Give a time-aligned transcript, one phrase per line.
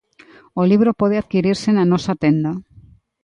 [0.59, 2.51] O libro pode adquirirse na nosa tenda.